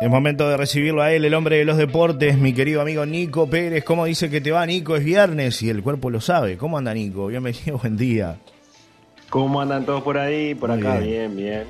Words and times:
Es 0.00 0.08
momento 0.08 0.48
de 0.48 0.56
recibirlo 0.56 1.02
a 1.02 1.12
él, 1.12 1.26
el 1.26 1.34
hombre 1.34 1.58
de 1.58 1.66
los 1.66 1.76
deportes, 1.76 2.38
mi 2.38 2.54
querido 2.54 2.80
amigo 2.80 3.04
Nico 3.04 3.46
Pérez. 3.46 3.84
¿Cómo 3.84 4.06
dice 4.06 4.30
que 4.30 4.40
te 4.40 4.52
va, 4.52 4.64
Nico? 4.64 4.96
Es 4.96 5.04
viernes 5.04 5.62
y 5.62 5.68
el 5.68 5.82
cuerpo 5.82 6.08
lo 6.08 6.22
sabe. 6.22 6.56
¿Cómo 6.56 6.78
anda, 6.78 6.94
Nico? 6.94 7.26
Bienvenido, 7.26 7.76
buen 7.82 7.98
día. 7.98 8.38
¿Cómo 9.32 9.62
andan 9.62 9.86
todos 9.86 10.02
por 10.02 10.18
ahí? 10.18 10.54
Por 10.54 10.70
acá, 10.70 10.98
bien. 10.98 11.34
bien, 11.34 11.64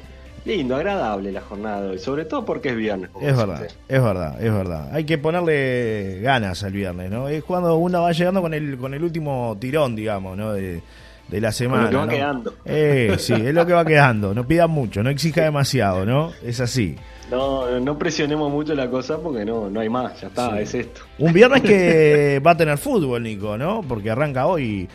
Lindo, 0.45 0.75
agradable 0.75 1.31
la 1.31 1.43
jornada 1.43 1.91
hoy, 1.91 1.99
sobre 2.01 2.25
todo 2.25 2.45
porque 2.45 2.71
es 2.71 2.77
viernes. 2.77 3.11
Es 3.21 3.37
verdad, 3.37 3.63
es 3.89 4.03
verdad, 4.03 4.45
es 4.45 4.53
verdad. 4.53 4.89
Hay 4.93 5.05
que 5.05 5.17
ponerle 5.17 6.19
ganas 6.23 6.65
al 6.65 6.73
viernes, 6.73 7.09
¿no? 7.09 7.29
Es 7.29 7.45
cuando 7.45 7.77
uno 7.77 8.03
va 8.03 8.11
llegando 8.11 8.43
con 8.43 8.53
el, 8.53 8.77
con 8.79 8.95
el 8.95 9.05
último 9.05 9.57
tirón, 9.61 9.95
digamos, 9.95 10.37
¿no? 10.37 10.55
De, 10.55 10.83
la 11.31 11.53
semana. 11.53 11.85
lo 11.85 11.91
que 11.91 11.97
va 11.99 12.09
quedando. 12.09 12.55
Eh, 12.65 13.15
sí, 13.19 13.33
es 13.33 13.55
lo 13.55 13.65
que 13.65 13.75
va 13.75 13.85
quedando. 13.85 14.35
No 14.35 14.45
pidan 14.45 14.71
mucho, 14.71 15.05
no 15.05 15.11
exija 15.11 15.43
demasiado, 15.43 16.05
¿no? 16.05 16.33
Es 16.45 16.59
así. 16.59 16.97
No, 17.31 17.79
no 17.79 17.97
presionemos 17.97 18.51
mucho 18.51 18.75
la 18.75 18.91
cosa 18.91 19.19
porque 19.19 19.45
no, 19.45 19.71
no 19.71 19.79
hay 19.79 19.89
más, 19.89 20.21
ya 20.21 20.27
está, 20.27 20.61
es 20.61 20.75
esto. 20.75 21.03
Un 21.17 21.33
viernes 21.33 21.63
que 21.63 22.43
va 22.45 22.51
a 22.51 22.57
tener 22.57 22.77
fútbol, 22.77 23.23
Nico, 23.23 23.57
¿no? 23.57 23.83
Porque 23.87 24.11
arranca 24.11 24.47
hoy 24.47 24.89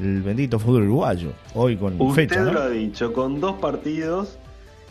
el 0.00 0.22
bendito 0.22 0.58
fútbol 0.58 0.84
uruguayo, 0.84 1.32
hoy 1.54 1.76
con 1.76 2.00
Usted 2.00 2.14
fecha. 2.28 2.40
Usted 2.40 2.52
lo 2.52 2.62
ha 2.62 2.68
dicho, 2.68 3.12
con 3.12 3.40
dos 3.40 3.56
partidos 3.56 4.38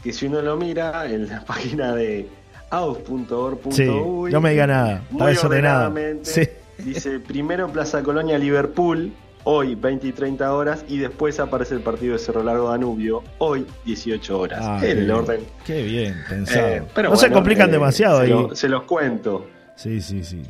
que 0.03 0.11
si 0.11 0.27
uno 0.27 0.41
lo 0.41 0.57
mira 0.57 1.05
en 1.09 1.27
la 1.29 1.41
página 1.45 1.95
de 1.95 2.27
aus.org.uy, 2.69 3.73
sí, 3.73 3.85
no 4.33 4.41
me 4.41 4.51
diga 4.51 4.67
nada, 4.67 5.01
está 5.11 5.27
desordenado. 5.27 5.93
Sí. 6.23 6.41
Dice 6.79 7.19
primero 7.19 7.71
Plaza 7.71 8.01
Colonia 8.01 8.37
Liverpool, 8.37 9.13
hoy 9.43 9.75
20 9.75 10.07
y 10.07 10.11
30 10.11 10.53
horas, 10.53 10.85
y 10.87 10.97
después 10.97 11.39
aparece 11.39 11.75
el 11.75 11.81
partido 11.81 12.13
de 12.13 12.19
Cerro 12.19 12.43
Largo 12.43 12.69
Danubio, 12.69 13.23
hoy 13.37 13.65
18 13.85 14.39
horas. 14.39 14.59
Ah, 14.61 14.81
el 14.83 15.09
orden. 15.11 15.41
Qué 15.65 15.83
bien 15.83 16.15
pensado. 16.27 16.67
Eh, 16.67 16.83
pero 16.95 17.09
no 17.11 17.15
se 17.15 17.31
complican 17.31 17.69
eh, 17.69 17.73
demasiado 17.73 18.25
se 18.25 18.33
ahí. 18.33 18.47
se 18.53 18.69
los 18.69 18.83
cuento. 18.83 19.47
Sí, 19.75 20.01
sí, 20.01 20.23
sí. 20.23 20.41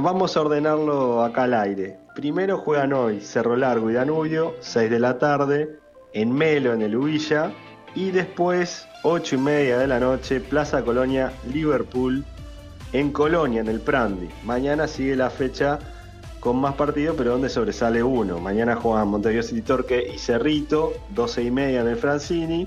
Vamos 0.00 0.36
a 0.36 0.40
ordenarlo 0.40 1.22
acá 1.22 1.44
al 1.44 1.54
aire. 1.54 1.98
Primero 2.14 2.58
juegan 2.58 2.92
hoy 2.92 3.20
Cerro 3.20 3.56
Largo 3.56 3.90
y 3.90 3.94
Danubio, 3.94 4.56
6 4.60 4.90
de 4.90 4.98
la 4.98 5.18
tarde, 5.18 5.78
en 6.12 6.32
Melo, 6.32 6.72
en 6.72 6.82
el 6.82 6.96
Ubilla, 6.96 7.52
y 7.94 8.10
después, 8.10 8.86
8 9.04 9.36
y 9.36 9.38
media 9.38 9.78
de 9.78 9.86
la 9.86 10.00
noche, 10.00 10.40
Plaza 10.40 10.82
Colonia, 10.82 11.32
Liverpool, 11.52 12.24
en 12.92 13.12
Colonia, 13.12 13.60
en 13.60 13.68
el 13.68 13.80
Prandi. 13.80 14.28
Mañana 14.44 14.88
sigue 14.88 15.14
la 15.14 15.30
fecha 15.30 15.78
con 16.40 16.56
más 16.56 16.74
partidos, 16.74 17.14
pero 17.16 17.32
donde 17.32 17.48
sobresale 17.48 18.02
uno. 18.02 18.38
Mañana 18.38 18.76
juegan 18.76 19.08
Montevideo 19.08 19.42
City 19.42 19.62
Torque 19.62 20.10
y 20.12 20.18
Cerrito, 20.18 20.92
12 21.10 21.42
y 21.44 21.50
media 21.50 21.80
en 21.80 21.88
el 21.88 21.96
Francini. 21.96 22.66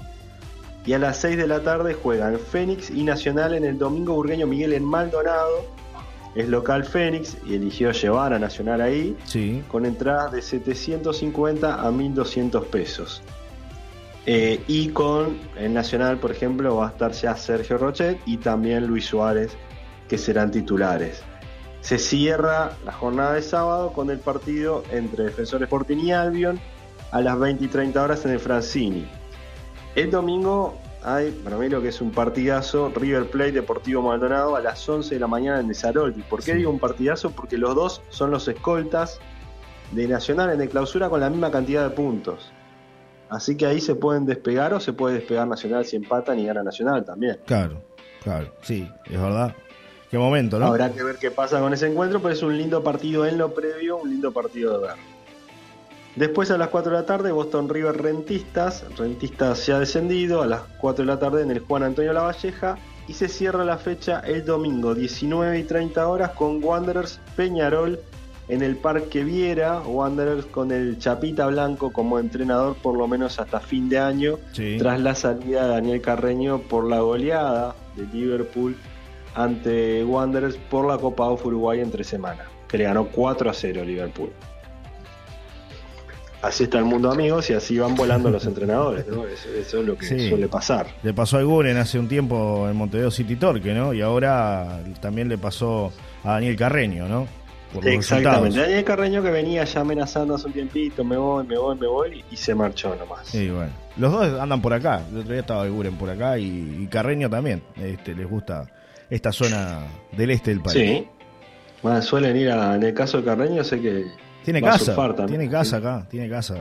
Y 0.85 0.93
a 0.93 0.99
las 0.99 1.17
6 1.17 1.37
de 1.37 1.47
la 1.47 1.61
tarde 1.61 1.93
juegan 1.93 2.39
Fénix 2.39 2.89
y 2.89 3.03
Nacional 3.03 3.53
en 3.53 3.65
el 3.65 3.77
Domingo 3.77 4.13
Burgueño 4.13 4.47
Miguel 4.47 4.73
en 4.73 4.83
Maldonado. 4.83 5.65
Es 6.35 6.47
local 6.47 6.85
Fénix 6.85 7.37
y 7.45 7.55
eligió 7.55 7.91
llevar 7.91 8.33
a 8.33 8.39
Nacional 8.39 8.81
ahí 8.81 9.17
sí. 9.25 9.63
con 9.67 9.85
entradas 9.85 10.31
de 10.31 10.41
750 10.41 11.85
a 11.85 11.91
1200 11.91 12.65
pesos. 12.67 13.21
Eh, 14.25 14.63
y 14.67 14.89
con 14.89 15.39
el 15.57 15.73
Nacional, 15.73 16.17
por 16.17 16.31
ejemplo, 16.31 16.75
va 16.77 16.87
a 16.87 16.89
estar 16.91 17.11
ya 17.11 17.35
Sergio 17.35 17.77
Rochet 17.77 18.19
y 18.25 18.37
también 18.37 18.85
Luis 18.85 19.05
Suárez, 19.05 19.57
que 20.07 20.17
serán 20.17 20.51
titulares. 20.51 21.23
Se 21.81 21.97
cierra 21.97 22.73
la 22.85 22.91
jornada 22.91 23.33
de 23.33 23.41
sábado 23.41 23.91
con 23.91 24.11
el 24.11 24.19
partido 24.19 24.83
entre 24.91 25.25
Defensor 25.25 25.63
Sporting 25.63 25.97
y 25.97 26.11
Albion 26.11 26.59
a 27.11 27.21
las 27.21 27.39
20 27.39 27.65
y 27.65 27.67
30 27.67 28.03
horas 28.03 28.25
en 28.25 28.31
el 28.31 28.39
Francini. 28.39 29.07
El 29.95 30.11
domingo 30.11 30.77
hay, 31.03 31.31
para 31.31 31.57
mí, 31.57 31.69
lo 31.69 31.81
que 31.81 31.89
es 31.89 32.01
un 32.01 32.11
partidazo: 32.11 32.91
River 32.95 33.29
Plate 33.29 33.53
Deportivo 33.53 34.01
Maldonado 34.01 34.55
a 34.55 34.61
las 34.61 34.87
11 34.87 35.15
de 35.15 35.19
la 35.19 35.27
mañana 35.27 35.59
en 35.59 35.67
Desaroldi. 35.67 36.21
¿Por 36.21 36.43
qué 36.43 36.55
digo 36.55 36.69
un 36.69 36.79
partidazo? 36.79 37.31
Porque 37.31 37.57
los 37.57 37.75
dos 37.75 38.01
son 38.09 38.31
los 38.31 38.47
escoltas 38.47 39.19
de 39.91 40.07
Nacional 40.07 40.51
en 40.51 40.61
el 40.61 40.69
clausura 40.69 41.09
con 41.09 41.19
la 41.19 41.29
misma 41.29 41.51
cantidad 41.51 41.83
de 41.83 41.89
puntos. 41.89 42.51
Así 43.29 43.55
que 43.55 43.65
ahí 43.65 43.79
se 43.79 43.95
pueden 43.95 44.25
despegar 44.25 44.73
o 44.73 44.79
se 44.79 44.93
puede 44.93 45.15
despegar 45.15 45.47
Nacional 45.47 45.85
si 45.85 45.95
empatan 45.95 46.39
y 46.39 46.45
gana 46.45 46.63
Nacional 46.63 47.05
también. 47.05 47.39
Claro, 47.45 47.81
claro, 48.21 48.53
sí, 48.61 48.89
es 49.05 49.21
verdad. 49.21 49.55
Qué 50.09 50.17
momento, 50.17 50.59
¿no? 50.59 50.65
Habrá 50.65 50.91
que 50.91 51.01
ver 51.03 51.15
qué 51.15 51.31
pasa 51.31 51.61
con 51.61 51.73
ese 51.73 51.87
encuentro, 51.87 52.21
pero 52.21 52.33
es 52.33 52.43
un 52.43 52.57
lindo 52.57 52.83
partido 52.83 53.25
en 53.25 53.37
lo 53.37 53.53
previo, 53.53 53.97
un 53.97 54.09
lindo 54.09 54.33
partido 54.33 54.77
de 54.77 54.87
ver. 54.87 55.10
Después 56.15 56.51
a 56.51 56.57
las 56.57 56.67
4 56.67 56.91
de 56.91 56.97
la 56.97 57.05
tarde, 57.05 57.31
Boston 57.31 57.69
River 57.69 58.01
Rentistas. 58.01 58.85
Rentistas 58.97 59.65
ya 59.65 59.79
descendido 59.79 60.41
a 60.41 60.45
las 60.47 60.61
4 60.79 61.05
de 61.05 61.07
la 61.07 61.19
tarde 61.19 61.41
en 61.41 61.51
el 61.51 61.59
Juan 61.59 61.83
Antonio 61.83 62.11
Lavalleja. 62.11 62.77
Y 63.07 63.13
se 63.13 63.29
cierra 63.29 63.63
la 63.63 63.77
fecha 63.77 64.19
el 64.19 64.45
domingo, 64.45 64.93
19 64.93 65.59
y 65.59 65.63
30 65.63 66.07
horas, 66.07 66.31
con 66.31 66.63
Wanderers 66.63 67.19
Peñarol 67.35 67.99
en 68.47 68.61
el 68.61 68.75
Parque 68.75 69.23
Viera. 69.23 69.79
Wanderers 69.81 70.45
con 70.45 70.71
el 70.71 70.99
Chapita 70.99 71.47
Blanco 71.47 71.91
como 71.93 72.19
entrenador, 72.19 72.75
por 72.75 72.97
lo 72.97 73.07
menos 73.07 73.39
hasta 73.39 73.59
fin 73.59 73.89
de 73.89 73.99
año, 73.99 74.37
tras 74.77 74.99
la 74.99 75.15
salida 75.15 75.63
de 75.63 75.69
Daniel 75.69 76.01
Carreño 76.01 76.59
por 76.59 76.89
la 76.89 76.99
goleada 76.99 77.75
de 77.95 78.05
Liverpool 78.07 78.75
ante 79.33 80.03
Wanderers 80.03 80.57
por 80.57 80.85
la 80.85 80.97
Copa 80.97 81.29
of 81.29 81.45
Uruguay 81.45 81.79
entre 81.79 82.03
semana, 82.03 82.45
que 82.67 82.77
le 82.77 82.83
ganó 82.83 83.07
4 83.07 83.49
a 83.49 83.53
0 83.53 83.83
Liverpool. 83.85 84.29
Así 86.41 86.63
está 86.63 86.79
el 86.79 86.85
mundo, 86.85 87.11
amigos, 87.11 87.49
y 87.51 87.53
así 87.53 87.77
van 87.77 87.95
volando 87.95 88.31
los 88.31 88.45
entrenadores, 88.45 89.05
¿no? 89.07 89.25
Eso, 89.27 89.79
es 89.79 89.85
lo 89.85 89.95
que 89.95 90.29
suele 90.29 90.47
pasar. 90.47 90.87
Le 91.03 91.13
pasó 91.13 91.37
a 91.37 91.43
Guren 91.43 91.77
hace 91.77 91.99
un 91.99 92.07
tiempo 92.07 92.67
en 92.67 92.75
Montevideo 92.75 93.11
City 93.11 93.35
Torque, 93.35 93.73
¿no? 93.73 93.93
Y 93.93 94.01
ahora 94.01 94.79
también 94.99 95.29
le 95.29 95.37
pasó 95.37 95.93
a 96.23 96.33
Daniel 96.33 96.55
Carreño, 96.55 97.07
¿no? 97.07 97.27
Exactamente. 97.83 98.59
Daniel 98.59 98.83
Carreño 98.83 99.21
que 99.23 99.29
venía 99.29 99.63
ya 99.63 99.81
amenazando 99.81 100.35
hace 100.35 100.47
un 100.47 100.53
tiempito, 100.53 101.03
me 101.03 101.15
voy, 101.15 101.45
me 101.45 101.57
voy, 101.57 101.77
me 101.77 101.87
voy, 101.87 102.23
y 102.31 102.35
se 102.35 102.55
marchó 102.55 102.95
nomás. 102.95 103.27
Sí, 103.27 103.49
bueno. 103.49 103.71
Los 103.97 104.11
dos 104.11 104.39
andan 104.39 104.61
por 104.61 104.73
acá. 104.73 105.01
El 105.11 105.19
otro 105.19 105.31
día 105.31 105.41
estaba 105.41 105.67
Guren 105.67 105.95
por 105.95 106.09
acá 106.09 106.39
y, 106.39 106.87
Carreño 106.89 107.29
también. 107.29 107.61
Este, 107.77 108.15
les 108.15 108.27
gusta 108.27 108.67
esta 109.09 109.31
zona 109.31 109.81
del 110.11 110.31
este 110.31 110.49
del 110.49 110.61
país. 110.61 110.75
Sí. 110.75 111.07
Bueno, 111.83 112.01
suelen 112.01 112.35
ir 112.35 112.49
a, 112.49 112.75
en 112.75 112.83
el 112.83 112.93
caso 112.93 113.17
de 113.17 113.25
Carreño, 113.25 113.63
sé 113.63 113.79
que 113.79 114.05
tiene 114.43 114.61
casa, 114.61 114.95
tiene 115.27 115.49
casa 115.49 115.77
acá, 115.77 116.07
tiene 116.09 116.29
casa. 116.29 116.55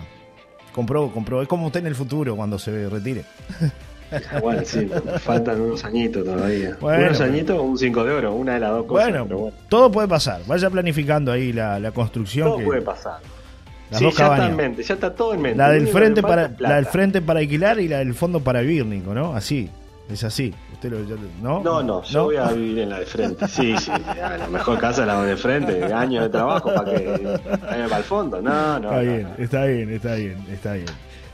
Compró, 0.72 1.10
compró. 1.12 1.42
Es 1.42 1.48
como 1.48 1.66
usted 1.66 1.80
en 1.80 1.86
el 1.86 1.94
futuro 1.94 2.36
cuando 2.36 2.58
se 2.58 2.88
retire. 2.88 3.24
Bueno, 4.40 4.62
sí, 4.64 4.90
faltan 5.20 5.60
unos 5.60 5.84
añitos 5.84 6.24
todavía. 6.24 6.76
unos 6.80 7.20
añitos 7.20 7.56
o 7.56 7.62
un 7.62 7.78
5 7.78 8.04
de 8.04 8.12
oro, 8.12 8.34
una 8.34 8.54
de 8.54 8.60
las 8.60 8.70
dos 8.70 8.86
cosas. 8.86 9.08
Bueno, 9.08 9.52
todo 9.68 9.90
puede 9.90 10.08
pasar. 10.08 10.40
Vaya 10.46 10.68
planificando 10.68 11.30
ahí 11.30 11.52
la, 11.52 11.78
la 11.78 11.92
construcción. 11.92 12.48
Todo 12.48 12.64
puede 12.64 12.82
pasar. 12.82 13.20
Las 13.90 14.00
dos 14.00 14.16
ya 14.16 14.28
está 14.28 14.46
en 14.48 14.56
mente, 14.56 14.82
ya 14.82 14.94
está 14.94 15.14
todo 15.14 15.34
en 15.34 15.42
mente. 15.42 15.58
La 15.58 15.70
del, 15.70 15.88
frente 15.88 16.22
para, 16.22 16.52
la 16.58 16.76
del 16.76 16.86
frente 16.86 17.20
para 17.22 17.40
alquilar 17.40 17.80
y 17.80 17.88
la 17.88 17.98
del 17.98 18.14
fondo 18.14 18.40
para 18.40 18.60
vivir, 18.60 18.86
Nico, 18.86 19.14
¿no? 19.14 19.34
Así. 19.34 19.68
Es 20.10 20.24
así. 20.24 20.52
¿Usted 20.72 20.90
lo, 20.90 20.98
¿no? 21.40 21.62
No, 21.62 21.82
no, 21.82 22.02
yo 22.02 22.24
voy 22.24 22.36
a 22.36 22.50
vivir 22.52 22.80
en 22.80 22.90
la 22.90 22.98
de 23.00 23.06
frente. 23.06 23.46
Sí, 23.46 23.76
sí. 23.78 23.92
La 24.16 24.48
mejor 24.48 24.78
casa 24.78 25.02
es 25.02 25.06
la 25.06 25.22
de 25.22 25.36
frente. 25.36 25.84
Años 25.92 26.24
de 26.24 26.30
trabajo 26.30 26.74
para 26.74 26.90
que 26.90 27.38
vaya 27.62 27.84
para 27.84 27.98
el 27.98 28.04
fondo. 28.04 28.42
No, 28.42 28.78
no. 28.78 28.90
Está 28.90 29.00
bien, 29.00 29.28
está 29.38 29.64
bien, 29.66 29.90
está 29.90 30.14
bien, 30.14 30.46
está 30.50 30.72
bien. 30.74 30.86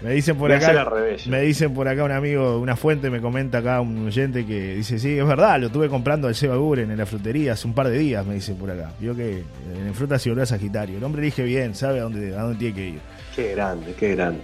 Me 0.02 0.10
dicen 0.10 0.36
por 0.36 0.52
acá, 0.52 0.92
me 1.26 1.40
dicen 1.40 1.72
por 1.72 1.88
acá 1.88 2.04
un 2.04 2.12
amigo, 2.12 2.58
una 2.60 2.76
fuente 2.76 3.08
me 3.08 3.22
comenta 3.22 3.58
acá 3.58 3.80
un 3.80 4.06
oyente 4.06 4.44
que 4.44 4.74
dice, 4.74 4.98
sí, 4.98 5.18
es 5.18 5.26
verdad, 5.26 5.58
lo 5.58 5.70
tuve 5.70 5.88
comprando 5.88 6.28
al 6.28 6.34
Seba 6.34 6.56
Guren 6.56 6.90
en 6.90 6.98
la 6.98 7.06
frutería 7.06 7.54
hace 7.54 7.66
un 7.66 7.72
par 7.72 7.88
de 7.88 7.96
días, 7.96 8.24
me 8.26 8.34
dicen 8.34 8.56
por 8.56 8.70
acá. 8.70 8.92
Vio 9.00 9.16
que 9.16 9.42
en 9.74 9.94
frutas 9.94 10.24
y 10.26 10.28
volvió 10.28 10.42
a 10.42 10.46
Sagitario. 10.46 10.98
El 10.98 11.04
hombre 11.04 11.22
dije 11.22 11.42
bien, 11.44 11.74
sabe 11.74 12.00
a 12.00 12.02
dónde, 12.02 12.36
a 12.36 12.42
dónde 12.42 12.58
tiene 12.58 12.74
que 12.74 12.88
ir. 12.88 13.00
Qué 13.34 13.52
grande, 13.52 13.94
qué 13.98 14.14
grande. 14.14 14.42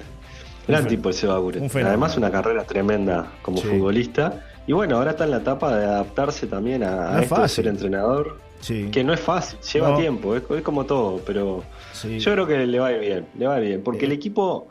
Gran 0.66 0.86
tipo 0.86 1.08
el 1.08 1.14
Seba 1.14 1.38
Guren. 1.38 1.70
Además 1.74 2.16
una 2.16 2.30
carrera 2.30 2.64
tremenda 2.64 3.32
como 3.42 3.58
futbolista. 3.58 4.44
Y 4.66 4.72
bueno, 4.72 4.96
ahora 4.96 5.12
está 5.12 5.24
en 5.24 5.32
la 5.32 5.38
etapa 5.38 5.76
de 5.76 5.84
adaptarse 5.86 6.46
también 6.46 6.84
a, 6.84 7.20
esto 7.20 7.42
de 7.42 7.48
ser 7.48 7.66
entrenador. 7.66 8.38
Que 8.92 9.02
no 9.02 9.12
es 9.12 9.18
fácil, 9.18 9.58
lleva 9.72 9.96
tiempo, 9.96 10.36
es, 10.36 10.44
como 10.62 10.86
todo, 10.86 11.20
pero 11.26 11.64
yo 12.04 12.32
creo 12.32 12.46
que 12.46 12.64
le 12.64 12.78
va 12.78 12.88
a 12.88 12.92
ir 12.92 13.00
bien, 13.00 13.26
le 13.36 13.48
va 13.48 13.56
a 13.56 13.60
ir 13.60 13.66
bien, 13.66 13.82
porque 13.82 14.04
el 14.04 14.12
equipo 14.12 14.68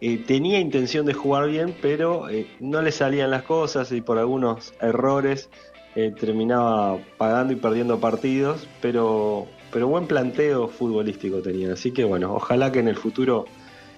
eh, 0.00 0.16
tenía 0.16 0.58
intención 0.60 1.04
de 1.04 1.12
jugar 1.12 1.48
bien, 1.48 1.76
pero 1.82 2.30
eh, 2.30 2.46
no 2.60 2.80
le 2.80 2.90
salían 2.90 3.30
las 3.30 3.42
cosas 3.42 3.92
y 3.92 4.00
por 4.00 4.16
algunos 4.16 4.72
errores 4.80 5.50
eh, 5.94 6.14
terminaba 6.18 6.98
pagando 7.18 7.52
y 7.52 7.56
perdiendo 7.56 8.00
partidos, 8.00 8.66
pero, 8.80 9.46
pero 9.70 9.88
buen 9.88 10.06
planteo 10.06 10.68
futbolístico 10.68 11.42
tenía. 11.42 11.74
Así 11.74 11.92
que 11.92 12.04
bueno, 12.04 12.34
ojalá 12.34 12.72
que 12.72 12.78
en 12.78 12.88
el 12.88 12.96
futuro 12.96 13.44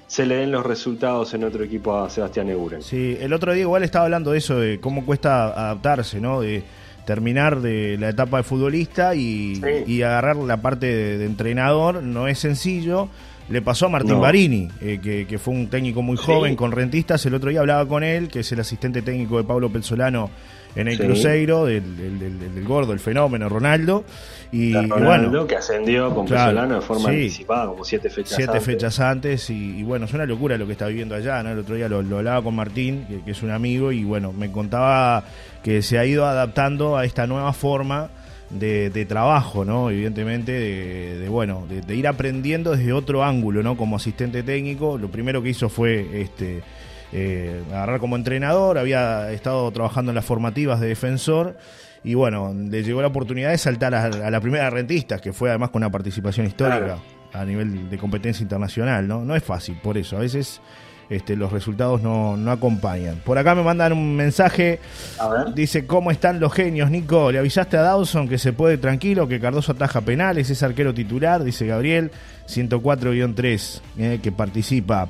se 0.07 0.25
le 0.25 0.37
den 0.37 0.53
los 0.53 0.65
resultados 0.65 1.35
en 1.35 1.45
otro 1.45 1.65
equipo 1.65 1.97
a 1.97 2.09
Sebastián 2.09 2.49
Eguren. 2.49 2.83
Sí, 2.83 3.17
el 3.21 3.33
otro 3.33 3.53
día 3.53 3.63
igual 3.63 3.83
estaba 3.83 4.05
hablando 4.05 4.33
de 4.33 4.39
eso, 4.39 4.59
de 4.59 4.79
cómo 4.81 5.05
cuesta 5.05 5.47
adaptarse, 5.47 6.21
¿no? 6.21 6.41
De 6.41 6.63
terminar 7.05 7.61
de 7.61 7.97
la 7.99 8.11
etapa 8.11 8.39
de 8.39 8.43
futbolista 8.43 9.15
y, 9.15 9.61
agarrar 10.03 10.37
la 10.37 10.61
parte 10.61 10.87
de, 10.87 11.25
entrenador 11.25 12.03
no 12.03 12.29
es 12.29 12.39
sencillo. 12.39 13.09
Le 13.49 13.63
pasó 13.63 13.87
a 13.87 13.89
Martín 13.89 14.21
Barini, 14.21 14.69
eh, 14.81 14.99
que, 15.01 15.39
fue 15.39 15.55
un 15.55 15.69
técnico 15.69 16.03
muy 16.03 16.17
joven 16.17 16.57
con 16.57 16.73
rentistas. 16.73 17.25
El 17.27 17.35
otro 17.35 17.51
día 17.51 17.61
hablaba 17.61 17.87
con 17.87 18.03
él, 18.03 18.29
que 18.29 18.41
es 18.41 18.53
el 18.53 18.59
asistente 18.59 19.03
técnico 19.03 19.39
de 19.39 19.45
Pablo 19.45 19.71
Pezzolano 19.71 20.31
en 20.77 20.89
el 20.89 20.99
Cruzeiro, 20.99 21.65
del, 21.65 21.83
gordo, 22.65 22.93
el 22.93 23.01
fenómeno 23.01 23.49
Ronaldo. 23.49 24.05
Y, 24.53 24.75
Ronaldo, 24.75 25.47
que 25.47 25.57
ascendió 25.57 26.15
con 26.15 26.27
claro, 26.27 26.69
de 26.69 26.81
forma 26.83 27.09
anticipada, 27.09 27.67
como 27.67 27.83
siete 27.83 28.11
fechas 28.11 28.37
siete 28.37 28.53
antes. 28.53 28.65
fechas 28.65 29.01
antes. 29.01 29.51
Y, 29.51 29.83
bueno, 29.83 30.05
es 30.05 30.13
una 30.13 30.27
locura 30.27 30.57
lo 30.59 30.67
que 30.67 30.73
está 30.73 30.87
viviendo 30.87 31.15
allá. 31.15 31.43
¿no? 31.43 31.51
El 31.51 31.59
otro 31.59 31.75
día 31.75 31.89
lo, 31.89 31.99
hablaba 31.99 32.43
con 32.43 32.55
Martín, 32.55 33.07
que, 33.25 33.31
es 33.31 33.43
un 33.43 33.51
amigo, 33.51 33.91
y 33.91 34.05
bueno, 34.05 34.33
me 34.33 34.53
contaba 34.53 35.25
que 35.63 35.81
se 35.81 35.99
ha 35.99 36.05
ido 36.05 36.27
adaptando 36.27 36.97
a 36.97 37.05
esta 37.05 37.27
nueva 37.27 37.53
forma. 37.53 38.11
De, 38.49 39.05
trabajo, 39.09 39.65
¿no? 39.65 39.91
Evidentemente, 39.91 40.53
de, 40.53 41.29
bueno, 41.29 41.67
de, 41.69 41.97
ir 41.97 42.07
aprendiendo 42.07 42.77
desde 42.77 42.93
otro 42.93 43.25
ángulo, 43.25 43.65
¿no? 43.65 43.77
Como 43.77 43.97
asistente 43.97 44.45
técnico, 44.45 44.99
lo 44.99 45.09
primero 45.09 45.43
que 45.43 45.49
hizo 45.49 45.69
fue 45.69 46.21
este 46.21 46.63
eh, 47.13 47.63
agarrar 47.71 48.01
como 48.01 48.17
entrenador, 48.17 48.79
había 48.79 49.31
estado 49.33 49.71
trabajando 49.71 50.11
en 50.11 50.17
las 50.17 50.25
formativas 50.25 50.81
de 50.81 50.89
defensor 50.89 51.57
y 52.05 52.15
bueno, 52.15 52.55
le 52.55 52.83
llegó 52.83 53.01
la 53.01 53.09
oportunidad 53.09 53.51
de 53.51 53.59
saltar 53.59 53.95
a, 53.95 54.31
la 54.31 54.41
primera 54.41 54.71
rentistas, 54.71 55.21
que 55.21 55.33
fue 55.33 55.51
además 55.51 55.71
con 55.71 55.83
una 55.83 55.91
participación 55.91 56.47
histórica 56.47 56.99
a 57.33 57.45
nivel 57.45 57.91
de 57.91 57.99
competencia 57.99 58.43
internacional, 58.43 59.07
¿no? 59.07 59.25
No 59.25 59.35
es 59.35 59.43
fácil, 59.43 59.77
por 59.83 59.99
eso, 59.99 60.17
a 60.17 60.21
veces 60.21 60.61
este, 61.11 61.37
los 61.37 61.53
resultados 61.53 62.03
no, 62.03 62.37
no, 62.37 62.51
acompañan. 62.51 63.17
Por 63.25 63.39
acá 63.39 63.55
me 63.55 63.63
mandan 63.63 63.93
un 63.93 64.17
mensaje, 64.17 64.81
dice, 65.55 65.87
¿cómo 65.87 66.11
están 66.11 66.41
los 66.41 66.53
genios, 66.53 66.91
Nico? 66.91 67.31
¿Le 67.31 67.39
avisaste 67.39 67.77
a 67.77 67.83
Dawson 67.83 68.29
que 68.29 68.39
se 68.39 68.53
puede 68.53 68.79
tranquilo, 68.79 69.29
que 69.29 69.41
Cardoso 69.41 69.73
ataja 69.73 70.01
penales, 70.01 70.51
es 70.51 70.63
arquero 70.63 70.95
titular? 70.95 71.45
Dice 71.45 71.67
Gabriel, 71.67 72.11
104-3, 72.49 73.81
eh, 73.99 74.21
que 74.23 74.33
participa. 74.33 75.09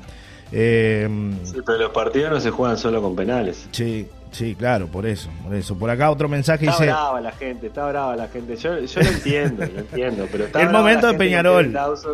Eh, 0.51 1.07
sí, 1.43 1.57
pero 1.65 1.77
los 1.77 1.91
partidos 1.91 2.31
no 2.31 2.39
se 2.39 2.51
juegan 2.51 2.77
solo 2.77 3.01
con 3.01 3.15
penales. 3.15 3.67
Sí, 3.71 4.07
sí, 4.31 4.55
claro, 4.55 4.87
por 4.87 5.05
eso, 5.05 5.29
por 5.43 5.53
eso. 5.55 5.77
Por 5.77 5.89
acá 5.89 6.09
otro 6.09 6.29
mensaje 6.29 6.65
está 6.65 6.77
dice. 6.77 6.85
Está 6.85 7.01
brava 7.01 7.21
la 7.21 7.31
gente, 7.31 7.67
está 7.67 7.87
brava 7.87 8.15
la 8.15 8.27
gente. 8.27 8.55
Yo, 8.55 8.79
yo 8.79 9.01
lo 9.01 9.07
entiendo, 9.07 9.65
lo 9.65 9.79
entiendo, 9.79 10.27
pero 10.31 10.45
está 10.45 10.61
El 10.63 10.69
momento 10.69 11.07
de 11.07 11.13
Peñarol. 11.15 11.65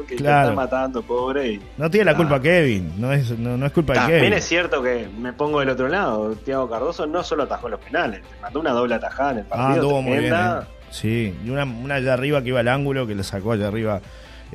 Que 0.08 0.16
claro. 0.16 0.50
está 0.50 0.56
matando, 0.56 1.02
pobre. 1.04 1.60
no 1.78 1.90
tiene 1.92 2.06
la 2.06 2.16
culpa 2.16 2.42
Kevin, 2.42 2.94
no 2.98 3.12
es, 3.14 3.38
no, 3.38 3.66
es 3.66 3.72
culpa 3.72 3.94
de 3.94 4.00
Kevin. 4.00 4.14
También 4.14 4.34
es 4.34 4.46
cierto 4.46 4.82
que 4.82 5.08
me 5.18 5.34
pongo 5.34 5.60
del 5.60 5.70
otro 5.70 5.88
lado. 5.88 6.34
Tiago 6.36 6.70
Cardoso 6.70 7.06
no 7.06 7.24
solo 7.24 7.44
atajó 7.44 7.70
los 7.70 7.80
penales, 7.80 8.22
mandó 8.42 8.60
una 8.60 8.72
doble 8.72 8.96
atajada 8.96 9.32
en 9.32 9.38
el 9.40 9.46
ah, 9.46 9.50
partido. 9.50 9.78
Ah, 9.78 9.90
tuvo 9.90 10.02
muy 10.02 10.18
bien. 10.18 10.34
¿eh? 10.34 10.60
Sí, 10.90 11.36
y 11.44 11.50
una, 11.50 11.64
una 11.64 11.96
allá 11.96 12.14
arriba 12.14 12.42
que 12.44 12.50
iba 12.50 12.60
al 12.60 12.68
ángulo 12.68 13.08
que 13.08 13.16
le 13.16 13.24
sacó 13.24 13.54
allá 13.54 13.68
arriba 13.68 14.02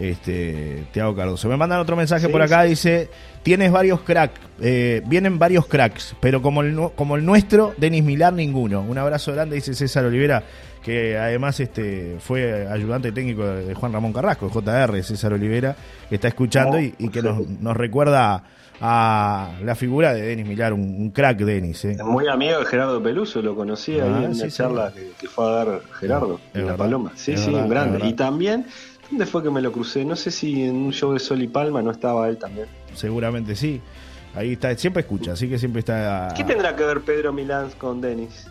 este, 0.01 0.85
Tiago 0.93 1.15
Cardoso. 1.15 1.49
Me 1.49 1.57
mandan 1.57 1.81
otro 1.81 1.97
mensaje 1.97 2.29
por 2.29 2.43
acá, 2.43 2.63
dice, 2.63 3.11
tienes 3.43 3.73
varios 3.73 4.01
cracks, 4.01 4.41
eh, 4.61 5.03
vienen 5.07 5.39
varios 5.39 5.67
cracks, 5.67 6.15
pero 6.21 6.43
como 6.43 6.63
el, 6.63 6.77
como 6.95 7.17
el 7.17 7.25
nuestro, 7.25 7.75
Denis 7.77 8.05
Milar, 8.05 8.33
ninguno. 8.33 8.83
Un 8.83 8.99
abrazo 8.99 9.33
grande, 9.33 9.57
dice 9.57 9.75
César 9.75 10.05
Olivera, 10.05 10.43
que 10.83 11.19
además 11.19 11.59
este, 11.61 12.17
fue 12.21 12.67
ayudante 12.69 13.13
técnico 13.13 13.45
de 13.45 13.75
Juan 13.75 13.93
Ramón 13.93 14.13
Carrasco, 14.13 14.49
JR, 14.49 15.03
César 15.03 15.33
Olivera, 15.33 15.77
que 16.09 16.15
está 16.15 16.29
escuchando 16.29 16.77
oh, 16.77 16.81
y, 16.81 17.09
que 17.09 17.23
nos, 17.23 17.77
recuerda 17.77 18.45
a 18.81 19.51
la 19.65 19.75
figura 19.75 20.15
de 20.15 20.23
Denis 20.23 20.47
Milar, 20.47 20.73
un, 20.73 21.11
crack 21.11 21.39
Denis. 21.39 21.85
¿eh? 21.85 21.97
Muy 22.05 22.29
amigo 22.29 22.61
de 22.61 22.67
Gerardo 22.67 23.03
Peluso, 23.03 23.43
lo 23.43 23.57
conocía 23.57 24.05
ahí 24.05 24.13
ah, 24.15 24.25
en 24.27 24.39
la 24.39 24.49
charla 24.49 24.93
que, 25.19 25.27
fue 25.27 25.47
a 25.47 25.49
dar 25.49 25.81
Gerardo 25.99 26.41
en 26.55 26.67
La 26.67 26.77
Paloma. 26.77 27.13
Sí, 27.17 27.37
sí, 27.37 27.53
un 27.53 27.69
grande. 27.69 28.07
Y 28.07 28.13
también 28.13 28.67
¿Dónde 29.11 29.27
fue 29.27 29.43
que 29.43 29.51
me 29.51 29.61
lo 29.61 29.73
crucé? 29.73 30.05
No 30.05 30.17
sé 30.17 30.31
si 30.31 30.65
en 30.65 30.77
un 30.77 30.93
show 30.93 31.13
de 31.13 31.19
Sol 31.19 31.43
y 31.43 31.49
Palma 31.49 31.83
no 31.83 31.91
estaba 31.91 32.29
él 32.29 32.39
también. 32.39 32.67
Seguramente 32.95 33.57
sí. 33.57 33.81
Ahí 34.35 34.53
está, 34.53 34.77
siempre 34.77 35.01
escucha, 35.01 35.33
así 35.33 35.49
que 35.49 35.59
siempre 35.59 35.81
está. 35.81 36.29
¿Qué 36.37 36.45
tendrá 36.45 36.77
que 36.77 36.85
ver 36.85 37.01
Pedro 37.01 37.33
Milán 37.33 37.71
con 37.79 38.01
Denis? 38.01 38.47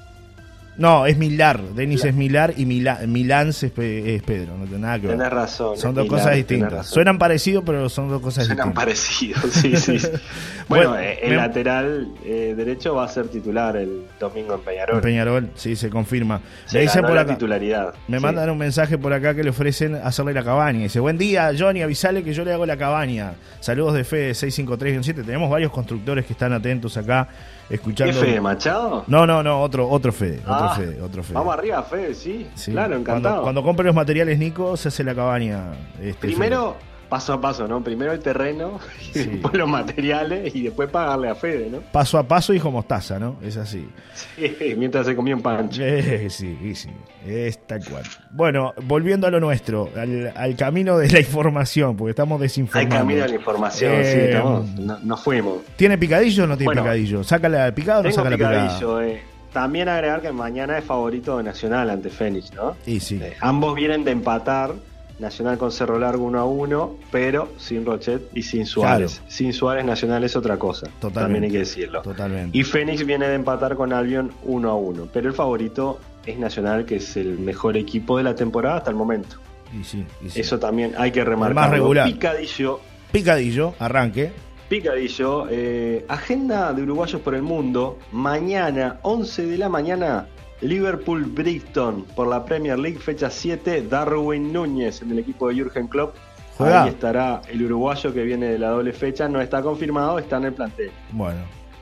No, 0.77 1.05
es 1.05 1.17
Milar. 1.17 1.61
Denis 1.73 2.05
es 2.05 2.13
Milar 2.13 2.53
y 2.55 2.65
Milán 2.65 3.49
es, 3.49 3.65
Pedro. 3.71 4.57
No 4.57 4.65
tiene 4.65 4.79
nada 4.79 4.99
que 4.99 5.07
ver. 5.07 5.15
Tienes 5.15 5.33
razón. 5.33 5.77
Son 5.77 5.95
dos 5.95 6.07
cosas 6.07 6.35
distintas. 6.35 6.87
Suenan 6.87 7.17
parecidos, 7.17 7.63
pero 7.65 7.89
son 7.89 8.09
dos 8.09 8.21
cosas 8.21 8.45
Suenan 8.45 8.73
distintas. 8.73 8.95
Suenan 9.23 9.43
parecidos, 9.43 9.81
sí, 9.81 9.99
sí. 9.99 10.07
bueno, 10.67 10.97
eh, 10.97 11.19
el 11.23 11.35
lateral 11.35 12.07
eh, 12.23 12.53
derecho 12.55 12.95
va 12.95 13.05
a 13.05 13.07
ser 13.07 13.27
titular 13.27 13.75
el 13.75 14.03
domingo 14.19 14.53
en 14.53 14.61
Peñarol. 14.61 14.95
En 14.97 15.01
Peñarol, 15.01 15.49
sí, 15.55 15.75
se 15.75 15.89
confirma. 15.89 16.41
Se 16.65 16.77
me 16.77 16.83
dicen 16.83 17.01
por 17.03 17.17
acá, 17.17 17.33
titularidad. 17.33 17.93
Me 18.07 18.19
mandan 18.19 18.49
un 18.49 18.57
mensaje 18.57 18.97
por 18.97 19.13
acá 19.13 19.33
que 19.33 19.43
le 19.43 19.49
ofrecen 19.49 19.95
hacerle 19.95 20.33
la 20.33 20.43
cabaña. 20.43 20.81
Dice: 20.81 20.99
Buen 20.99 21.17
día, 21.17 21.51
Johnny, 21.57 21.81
avisale 21.81 22.23
que 22.23 22.33
yo 22.33 22.45
le 22.45 22.53
hago 22.53 22.65
la 22.65 22.77
cabaña. 22.77 23.33
Saludos 23.59 23.95
de 23.95 24.03
Fede 24.03 24.33
653 24.35 25.25
Tenemos 25.25 25.49
varios 25.49 25.71
constructores 25.71 26.25
que 26.25 26.33
están 26.33 26.53
atentos 26.53 26.95
acá 26.97 27.27
escuchando. 27.69 28.13
¿Qué 28.13 28.25
Fede 28.25 28.41
Machado? 28.41 29.03
No, 29.07 29.25
no, 29.25 29.43
no, 29.43 29.61
otro, 29.61 29.87
otro 29.89 30.11
Fede, 30.11 30.39
otro 30.39 30.55
ah, 30.55 30.75
Fede, 30.75 31.01
otro 31.01 31.23
Fede. 31.23 31.33
Vamos 31.33 31.53
arriba, 31.53 31.83
Fede, 31.83 32.13
sí. 32.13 32.47
Claro, 32.71 32.95
encantado. 32.95 33.43
Cuando, 33.43 33.63
compre 33.63 33.85
los 33.85 33.95
materiales, 33.95 34.39
Nico, 34.39 34.77
se 34.77 34.89
hace 34.89 35.03
la 35.03 35.15
cabaña. 35.15 35.73
Este, 36.01 36.27
Primero, 36.27 36.75
paso 37.09 37.33
a 37.33 37.41
paso, 37.41 37.67
¿no? 37.67 37.83
Primero 37.83 38.11
el 38.11 38.19
terreno, 38.19 38.79
y 39.13 39.19
después 39.19 39.53
los 39.53 39.69
materiales 39.69 40.55
y 40.55 40.63
después 40.63 40.89
pagarle 40.89 41.29
a 41.29 41.35
Fede, 41.35 41.69
¿no? 41.69 41.79
Paso 41.79 42.17
a 42.17 42.27
paso, 42.27 42.53
hijo 42.53 42.71
mostaza, 42.71 43.19
¿no? 43.19 43.37
Es 43.41 43.57
así. 43.57 43.87
Sí, 44.13 44.55
mientras 44.77 45.05
se 45.05 45.15
comía 45.15 45.35
un 45.35 45.41
pancho. 45.41 45.81
Eh, 45.83 46.29
sí, 46.29 46.75
sí, 46.75 46.89
es 47.25 47.65
tal 47.65 47.83
cual. 47.85 48.03
Bueno, 48.31 48.73
volviendo 48.83 49.27
a 49.27 49.31
lo 49.31 49.39
nuestro, 49.39 49.89
al, 49.95 50.55
camino 50.55 50.97
de 50.97 51.09
la 51.09 51.19
información, 51.19 51.95
porque 51.95 52.11
estamos 52.11 52.39
desinformando. 52.39 52.95
Al 52.95 53.01
camino 53.01 53.21
de 53.23 53.29
la 53.29 53.35
información, 53.35 53.93
sí, 54.03 54.09
eh, 54.09 54.31
estamos, 54.31 54.65
no, 54.75 55.17
fuimos. 55.17 55.59
¿Tiene 55.75 55.97
picadillo 55.97 56.43
o 56.43 56.47
no 56.47 56.57
tiene 56.57 56.73
picadillo? 56.73 57.23
¿Saca 57.23 57.71
picada 57.73 57.99
o 57.99 58.03
no 58.03 58.11
saca 58.11 58.29
la 58.29 58.37
picadillo, 58.37 59.01
eh. 59.01 59.21
También 59.53 59.89
agregar 59.89 60.21
que 60.21 60.31
mañana 60.31 60.77
es 60.77 60.85
favorito 60.85 61.37
de 61.37 61.43
Nacional 61.43 61.89
ante 61.89 62.09
Fénix, 62.09 62.53
¿no? 62.53 62.75
Y 62.85 62.99
sí. 62.99 63.19
Eh, 63.21 63.35
ambos 63.39 63.75
vienen 63.75 64.03
de 64.03 64.11
empatar 64.11 64.73
Nacional 65.19 65.57
con 65.57 65.71
Cerro 65.71 65.97
Largo 65.97 66.25
1 66.25 66.39
a 66.39 66.45
1, 66.45 66.95
pero 67.11 67.49
sin 67.57 67.85
Rochet 67.85 68.29
y 68.35 68.43
sin 68.43 68.65
Suárez. 68.65 69.21
Sin 69.27 69.53
Suárez, 69.53 69.83
Nacional 69.85 70.23
es 70.23 70.35
otra 70.35 70.57
cosa. 70.57 70.87
Totalmente. 70.99 71.19
También 71.19 71.43
hay 71.45 71.51
que 71.51 71.57
decirlo. 71.59 72.01
Totalmente. 72.01 72.57
Y 72.57 72.63
Fénix 72.63 73.05
viene 73.05 73.27
de 73.27 73.35
empatar 73.35 73.75
con 73.75 73.93
Albion 73.93 74.31
1 74.43 74.69
a 74.69 74.75
1, 74.75 75.09
pero 75.11 75.27
el 75.27 75.33
favorito 75.33 75.99
es 76.25 76.37
Nacional, 76.37 76.85
que 76.85 76.97
es 76.97 77.17
el 77.17 77.39
mejor 77.39 77.77
equipo 77.77 78.17
de 78.17 78.23
la 78.23 78.35
temporada 78.35 78.77
hasta 78.77 78.89
el 78.91 78.95
momento. 78.95 79.37
Y 79.77 79.83
sí, 79.83 80.05
Eso 80.35 80.59
también 80.59 80.93
hay 80.97 81.11
que 81.11 81.23
remarcar. 81.23 81.55
Más 81.55 81.71
regular. 81.71 82.07
Picadillo. 82.07 82.79
Picadillo, 83.11 83.73
arranque. 83.79 84.31
Picadillo, 84.69 85.47
eh, 85.49 86.05
agenda 86.09 86.73
de 86.73 86.83
uruguayos 86.83 87.21
por 87.21 87.35
el 87.35 87.41
mundo. 87.41 87.99
Mañana, 88.11 88.99
11 89.01 89.45
de 89.45 89.57
la 89.57 89.69
mañana, 89.69 90.27
Liverpool 90.61 91.25
Brighton 91.25 92.05
por 92.15 92.27
la 92.27 92.43
Premier 92.43 92.79
League, 92.79 92.97
fecha 92.99 93.29
7, 93.29 93.87
Darwin 93.89 94.51
Núñez 94.51 95.01
en 95.01 95.11
el 95.11 95.19
equipo 95.19 95.49
de 95.49 95.55
Jürgen 95.55 95.87
Klopp. 95.87 96.15
Ahí 96.59 96.89
estará 96.89 97.41
el 97.49 97.61
uruguayo 97.63 98.11
que 98.11 98.23
viene 98.23 98.47
de 98.47 98.57
la 98.57 98.69
doble 98.69 98.91
fecha, 98.91 99.27
no 99.27 99.39
está 99.39 99.61
confirmado, 99.61 100.17
está 100.17 100.37
en 100.37 100.45
el 100.45 100.53
plantel. 100.53 100.91
Bueno, 101.11 101.41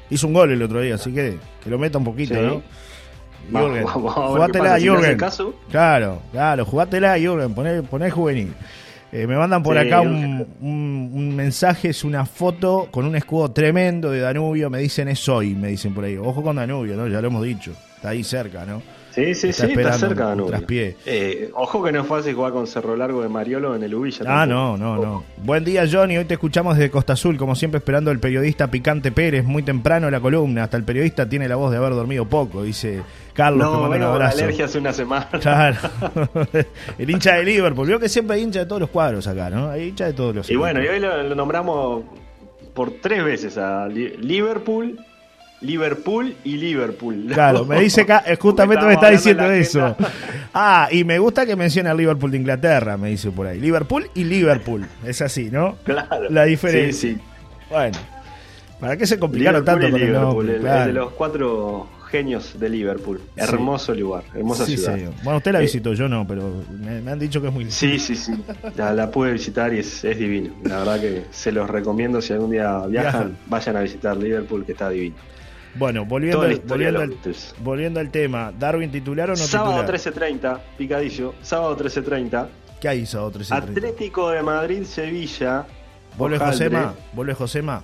hizo 0.10 0.28
un 0.28 0.34
gol 0.34 0.52
el 0.52 0.62
otro 0.62 0.82
día, 0.82 0.96
así 0.96 1.14
que 1.14 1.38
que 1.64 1.70
lo 1.70 1.80
meta 1.80 1.98
un 1.98 2.04
poquito, 2.04 2.34
¿no? 2.34 2.62
Jürgen, 3.52 3.86
jugátela, 3.86 4.80
Jürgen. 4.80 5.18
Claro, 5.70 6.22
claro, 6.32 6.66
jugátela, 6.66 7.18
Jürgen, 7.18 7.54
poné, 7.54 7.84
poné 7.84 8.12
juvenil. 8.12 8.54
Eh, 9.12 9.28
me 9.28 9.38
mandan 9.38 9.64
por 9.64 9.78
acá 9.78 10.02
un, 10.02 10.46
un, 10.60 11.36
mensaje, 11.36 11.90
es 11.90 12.04
una 12.04 12.26
foto 12.26 12.90
con 12.92 13.06
un 13.06 13.16
escudo 13.16 13.50
tremendo 13.52 14.12
de 14.12 14.20
Danubio. 14.20 14.70
Me 14.70 14.80
dicen 14.80 15.08
es 15.08 15.30
hoy, 15.30 15.56
me 15.56 15.70
dicen 15.70 15.94
por 15.94 16.04
ahí. 16.04 16.18
Ojo 16.18 16.44
con 16.44 16.58
Danubio, 16.58 16.98
¿no? 16.98 17.08
Ya 17.08 17.22
lo 17.22 17.28
hemos 17.28 17.44
dicho. 17.44 17.72
Está 18.06 18.12
ahí 18.12 18.24
cerca, 18.24 18.66
¿no? 18.66 18.84
Sí, 19.10 19.34
sí, 19.34 19.52
sí, 19.52 19.66
está 19.66 19.94
cerca 19.94 20.28
Danubio. 20.28 20.60
Eh, 20.70 21.50
ojo 21.56 21.84
que 21.84 21.92
no 21.92 22.02
es 22.02 22.08
fácil 22.08 22.36
jugar 22.36 22.52
con 22.52 22.68
Cerro 22.68 22.96
Largo 22.96 23.24
de 23.24 23.30
Mariolo 23.30 23.76
en 23.76 23.82
el 23.82 23.96
Ubilla. 23.96 24.26
Ah, 24.28 24.46
no, 24.46 24.78
no, 24.78 24.98
no. 24.98 25.24
Buen 25.38 25.64
día, 25.64 25.86
Johnny. 25.92 26.18
Hoy 26.18 26.26
te 26.26 26.36
escuchamos 26.36 26.78
desde 26.78 26.92
Costa 26.92 27.14
Azul, 27.14 27.36
como 27.36 27.56
siempre, 27.56 27.80
esperando 27.80 28.12
el 28.12 28.20
periodista 28.20 28.70
Picante 28.70 29.12
Pérez. 29.12 29.44
Muy 29.44 29.64
temprano 29.64 30.12
la 30.12 30.20
columna. 30.20 30.66
Hasta 30.66 30.78
el 30.78 30.84
periodista 30.84 31.28
tiene 31.28 31.48
la 31.48 31.56
voz 31.56 31.72
de 31.72 31.78
haber 31.78 31.94
dormido 31.94 32.26
poco, 32.26 32.62
dice 32.62 33.02
Carlos. 33.34 33.66
No, 33.66 33.88
bueno, 33.88 34.14
alergia 34.14 34.66
hace 34.66 34.78
una 34.78 34.94
semana. 34.94 35.30
Claro. 35.42 35.78
el 37.00 37.10
hincha 37.10 37.38
de 37.38 37.44
Liverpool. 37.44 37.88
Veo 37.88 38.00
que 38.00 38.10
siempre 38.10 38.36
hay 38.36 38.44
hincha 38.44 38.60
de 38.60 38.66
todos 38.68 38.82
los 38.82 38.92
cuadros 38.92 39.26
acá, 39.26 39.50
¿no? 39.50 39.72
Hay 39.72 39.88
hincha 39.88 40.06
de 40.06 40.14
todos 40.14 40.36
los. 40.36 40.50
Y 40.52 40.56
bueno, 40.58 40.84
y 40.84 40.88
hoy 40.88 41.00
lo 41.00 41.34
nombramos 41.34 42.04
por 42.76 42.92
tres 43.02 43.24
veces 43.24 43.58
a 43.58 43.88
Liverpool 43.88 45.00
Liverpool 45.62 46.36
y 46.44 46.58
Liverpool. 46.58 47.28
Claro, 47.34 47.66
me 47.66 47.80
dice 47.80 48.02
acá, 48.02 48.24
justamente 48.40 48.86
me 48.86 48.94
está 48.94 49.10
diciendo 49.10 49.50
eso. 49.52 49.96
Ah, 50.58 50.88
y 50.90 51.04
me 51.04 51.20
gusta 51.20 51.46
que 51.46 51.54
mencione 51.58 51.90
a 51.90 51.94
Liverpool 51.94 52.32
de 52.32 52.38
Inglaterra, 52.38 52.96
me 52.96 53.10
dice 53.10 53.30
por 53.30 53.46
ahí. 53.46 53.60
Liverpool 53.60 54.10
y 54.16 54.24
Liverpool, 54.24 54.88
es 55.06 55.22
así, 55.22 55.50
¿no? 55.52 55.76
Claro. 55.84 56.30
La 56.30 56.46
diferencia. 56.46 57.10
Sí, 57.10 57.16
sí. 57.16 57.22
bueno, 57.70 57.98
¿para 58.80 58.96
qué 58.96 59.06
se 59.06 59.20
complicaron 59.20 59.66
tanto 59.66 59.92
con 59.92 60.00
el, 60.50 60.66
el, 60.66 60.86
de 60.86 60.94
los 60.94 61.12
cuatro 61.12 61.90
genios 62.16 62.58
de 62.58 62.70
Liverpool. 62.70 63.22
Hermoso 63.36 63.94
lugar, 63.94 64.24
hermosa 64.34 64.66
ciudad. 64.66 64.98
Bueno, 65.24 65.38
usted 65.38 65.52
la 65.52 65.60
eh, 65.60 65.64
visitó, 65.64 65.94
yo 65.94 66.08
no, 66.08 66.26
pero 66.26 66.64
me, 66.80 67.12
han 67.12 67.20
dicho 67.20 67.42
que 67.42 67.48
es 67.48 67.54
muy 67.54 67.70
Sí, 67.70 68.00
sí, 68.00 68.16
sí. 68.16 68.34
La, 68.78 69.12
pude 69.12 69.34
visitar 69.34 69.74
y 69.74 69.80
es, 69.80 70.04
es, 70.04 70.18
divino. 70.18 70.54
La 70.64 70.80
verdad 70.80 71.02
que 71.02 71.26
se 71.32 71.52
los 71.52 71.70
recomiendo 71.70 72.22
si 72.22 72.34
algún 72.34 72.52
día 72.52 72.86
viajan, 72.88 73.38
vayan 73.48 73.76
a 73.76 73.82
visitar 73.82 74.16
Liverpool, 74.16 74.66
que 74.66 74.72
está 74.72 74.90
divino. 74.90 75.16
Bueno, 75.76 76.06
volviendo, 76.06 76.42
al, 76.42 76.62
volviendo, 77.60 78.00
al, 78.00 78.10
tema, 78.10 78.54
¿Darwin 78.58 78.90
titular 78.92 79.30
o 79.30 79.34
no 79.34 79.36
sábado 79.36 79.82
titular? 79.82 80.00
Sábado 80.00 80.38
13.30, 80.40 80.60
picadillo. 80.78 81.34
Sábado 81.42 81.78
13.30. 81.78 82.48
¿Qué 82.80 82.88
hay 82.88 83.06
sábado 83.06 83.34
13.30? 83.34 83.52
Atlético 83.52 84.30
de 84.30 84.42
Madrid, 84.42 84.84
Sevilla. 84.84 85.66
¿Vuelve 86.18 86.40
Josema? 86.40 86.94
¿Vuelve 87.14 87.34
Josema? 87.34 87.82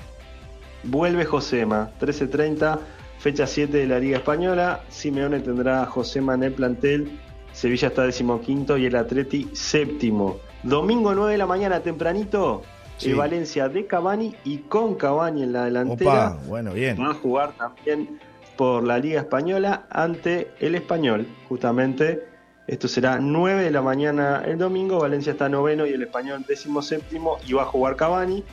Vuelve 0.83 1.25
Josema, 1.25 1.91
13.30. 1.99 2.79
Fecha 3.19 3.45
7 3.45 3.77
de 3.77 3.85
la 3.85 3.99
Liga 3.99 4.17
Española. 4.17 4.83
Simeone 4.89 5.41
tendrá 5.41 5.83
a 5.83 5.85
Josema 5.85 6.33
en 6.33 6.43
el 6.43 6.53
plantel. 6.53 7.19
Sevilla 7.51 7.89
está 7.89 8.03
decimoquinto 8.03 8.77
y 8.77 8.85
el 8.85 8.95
Atleti 8.95 9.49
séptimo. 9.53 10.39
Domingo 10.63 11.13
9 11.13 11.33
de 11.33 11.37
la 11.37 11.45
mañana, 11.45 11.81
tempranito. 11.81 12.63
Sí. 13.01 13.13
Valencia 13.13 13.67
de 13.67 13.87
Cavani 13.87 14.35
y 14.43 14.59
con 14.59 14.95
Cavani 14.95 15.43
en 15.43 15.53
la 15.53 15.65
delantera. 15.65 16.37
bueno, 16.47 16.73
bien. 16.73 16.99
Va 16.99 17.11
a 17.11 17.13
jugar 17.13 17.53
también 17.57 18.19
por 18.55 18.83
la 18.83 18.99
Liga 18.99 19.21
Española 19.21 19.87
ante 19.89 20.51
el 20.59 20.75
Español, 20.75 21.25
justamente. 21.49 22.27
Esto 22.67 22.87
será 22.87 23.17
9 23.19 23.63
de 23.63 23.71
la 23.71 23.81
mañana 23.81 24.43
el 24.45 24.57
domingo. 24.57 24.99
Valencia 24.99 25.31
está 25.31 25.49
noveno 25.49 25.85
y 25.85 25.93
el 25.93 26.03
Español 26.03 26.45
décimo 26.47 26.81
séptimo 26.81 27.37
y 27.47 27.53
va 27.53 27.63
a 27.63 27.65
jugar 27.65 27.95
Cavani. 27.95 28.43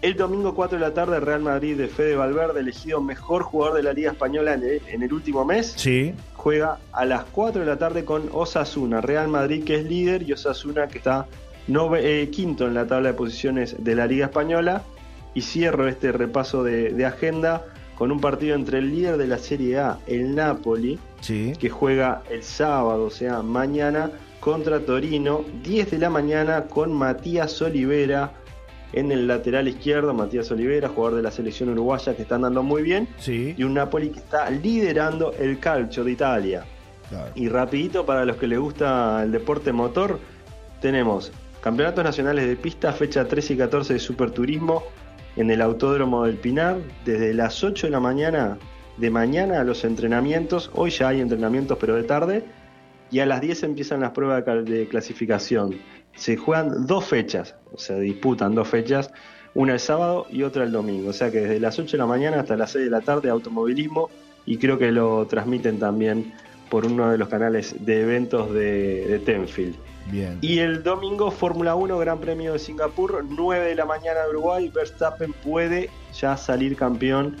El 0.00 0.16
domingo 0.16 0.54
4 0.54 0.78
de 0.78 0.84
la 0.86 0.94
tarde, 0.94 1.20
Real 1.20 1.42
Madrid 1.42 1.76
de 1.76 1.86
Fede 1.86 2.16
Valverde, 2.16 2.60
elegido 2.60 3.02
mejor 3.02 3.42
jugador 3.42 3.76
de 3.76 3.82
la 3.82 3.92
Liga 3.92 4.12
Española 4.12 4.54
en 4.54 5.02
el, 5.02 5.12
último 5.12 5.44
mes. 5.44 5.74
Sí. 5.76 6.14
Juega 6.36 6.78
a 6.92 7.04
las 7.04 7.24
4 7.24 7.60
de 7.60 7.66
la 7.66 7.76
tarde 7.76 8.06
con 8.06 8.30
Osasuna. 8.32 9.02
Real 9.02 9.28
Madrid 9.28 9.62
que 9.62 9.74
es 9.74 9.84
líder 9.84 10.22
y 10.22 10.32
Osasuna 10.32 10.88
que 10.88 10.96
está 10.96 11.26
eh, 11.68 12.28
quinto 12.30 12.66
en 12.66 12.74
la 12.74 12.86
tabla 12.86 13.08
de 13.08 13.14
posiciones 13.14 13.76
de 13.82 13.94
la 13.94 14.06
Liga 14.06 14.26
Española. 14.26 14.82
Y 15.34 15.42
cierro 15.42 15.86
este 15.86 16.10
repaso 16.10 16.64
de, 16.64 17.06
agenda 17.06 17.64
con 17.96 18.10
un 18.10 18.20
partido 18.20 18.56
entre 18.56 18.78
el 18.78 18.90
líder 18.90 19.16
de 19.16 19.28
la 19.28 19.38
Serie 19.38 19.78
A, 19.78 19.98
el 20.06 20.34
Napoli, 20.34 20.98
que 21.24 21.68
juega 21.70 22.22
el 22.30 22.42
sábado, 22.42 23.04
o 23.04 23.10
sea, 23.10 23.42
mañana, 23.42 24.10
contra 24.40 24.80
Torino, 24.80 25.44
10 25.62 25.92
de 25.92 25.98
la 25.98 26.10
mañana 26.10 26.64
con 26.64 26.92
Matías 26.92 27.62
Olivera 27.62 28.32
en 28.92 29.12
el 29.12 29.26
lateral 29.26 29.68
izquierdo, 29.68 30.12
Matías 30.14 30.50
Olivera, 30.50 30.88
jugador 30.88 31.18
de 31.18 31.22
la 31.22 31.30
selección 31.30 31.68
uruguaya 31.68 32.16
que 32.16 32.22
está 32.22 32.36
andando 32.36 32.62
muy 32.62 32.82
bien, 32.82 33.08
y 33.26 33.62
un 33.62 33.74
Napoli 33.74 34.10
que 34.10 34.18
está 34.18 34.50
liderando 34.50 35.32
el 35.38 35.58
calcio 35.58 36.02
de 36.04 36.12
Italia. 36.12 36.64
Y 37.34 37.48
rapidito 37.48 38.06
para 38.06 38.24
los 38.24 38.36
que 38.36 38.46
les 38.46 38.58
gusta 38.58 39.22
el 39.22 39.32
deporte 39.32 39.72
motor, 39.72 40.18
tenemos 40.80 41.32
Campeonatos 41.62 42.04
Nacionales 42.04 42.46
de 42.48 42.56
Pista, 42.56 42.92
fecha 42.92 43.26
13 43.26 43.54
y 43.54 43.56
14 43.56 43.92
de 43.94 43.98
Superturismo 43.98 44.82
en 45.36 45.50
el 45.50 45.60
Autódromo 45.60 46.24
del 46.24 46.36
Pinar, 46.36 46.78
desde 47.04 47.34
las 47.34 47.62
8 47.62 47.86
de 47.86 47.90
la 47.90 48.00
mañana 48.00 48.58
de 48.96 49.10
mañana 49.10 49.60
a 49.60 49.64
los 49.64 49.84
entrenamientos, 49.84 50.70
hoy 50.74 50.90
ya 50.90 51.08
hay 51.08 51.20
entrenamientos 51.20 51.78
pero 51.80 51.94
de 51.94 52.02
tarde, 52.02 52.44
y 53.10 53.20
a 53.20 53.26
las 53.26 53.40
10 53.40 53.62
empiezan 53.62 54.00
las 54.00 54.10
pruebas 54.10 54.44
de 54.64 54.86
clasificación 54.88 55.76
se 56.14 56.36
juegan 56.36 56.86
dos 56.86 57.06
fechas, 57.06 57.54
o 57.72 57.78
sea, 57.78 57.96
disputan 57.96 58.54
dos 58.54 58.68
fechas, 58.68 59.10
una 59.54 59.74
el 59.74 59.80
sábado 59.80 60.26
y 60.30 60.42
otra 60.42 60.64
el 60.64 60.72
domingo. 60.72 61.10
O 61.10 61.12
sea 61.12 61.30
que 61.30 61.40
desde 61.40 61.60
las 61.60 61.78
8 61.78 61.92
de 61.92 61.98
la 61.98 62.06
mañana 62.06 62.40
hasta 62.40 62.56
las 62.56 62.72
6 62.72 62.84
de 62.84 62.90
la 62.90 63.00
tarde 63.00 63.30
automovilismo 63.30 64.10
y 64.46 64.58
creo 64.58 64.78
que 64.78 64.92
lo 64.92 65.26
transmiten 65.26 65.78
también 65.78 66.32
por 66.68 66.86
uno 66.86 67.10
de 67.10 67.18
los 67.18 67.28
canales 67.28 67.74
de 67.84 68.02
eventos 68.02 68.52
de, 68.52 69.20
Tenfield. 69.24 69.74
Bien. 70.10 70.38
Y 70.40 70.58
el 70.58 70.82
domingo 70.82 71.30
Fórmula 71.30 71.74
1 71.74 71.98
Gran 71.98 72.20
Premio 72.20 72.52
de 72.54 72.58
Singapur, 72.58 73.24
9 73.28 73.68
de 73.68 73.74
la 73.74 73.84
mañana 73.84 74.20
de 74.22 74.30
Uruguay, 74.30 74.70
Verstappen 74.74 75.32
puede 75.32 75.90
ya 76.18 76.36
salir 76.36 76.76
campeón. 76.76 77.36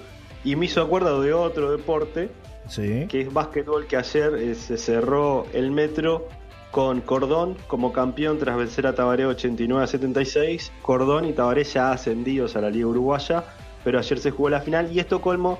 Y 0.42 0.56
me 0.56 0.64
hizo 0.64 0.80
acuerdo 0.80 1.20
de 1.20 1.34
otro 1.34 1.70
deporte 1.70 2.30
que 2.74 3.20
es 3.20 3.30
básquetbol, 3.30 3.86
que 3.86 3.98
ayer 3.98 4.34
eh, 4.36 4.54
se 4.54 4.78
cerró 4.78 5.44
el 5.52 5.70
metro 5.70 6.28
con 6.70 7.02
Cordón 7.02 7.58
como 7.66 7.92
campeón 7.92 8.38
tras 8.38 8.56
vencer 8.56 8.86
a 8.86 8.94
Tabaré 8.94 9.26
89 9.26 9.84
a 9.84 9.86
76. 9.86 10.72
Cordón 10.80 11.26
y 11.26 11.34
Tabaré 11.34 11.64
ya 11.64 11.92
ascendidos 11.92 12.56
a 12.56 12.62
la 12.62 12.70
Liga 12.70 12.86
Uruguaya, 12.86 13.44
pero 13.84 13.98
ayer 13.98 14.18
se 14.18 14.30
jugó 14.30 14.48
la 14.48 14.62
final 14.62 14.90
y 14.90 14.98
Estocolmo 14.98 15.58